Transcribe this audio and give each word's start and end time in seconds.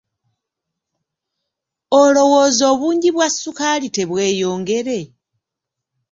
Olowooza 2.01 2.63
obungi 2.73 3.09
bwa 3.15 3.27
ssukaali 3.33 3.87
tebweyongere? 3.95 4.99